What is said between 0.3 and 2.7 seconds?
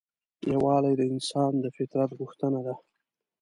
یووالی د انسان د فطرت غوښتنه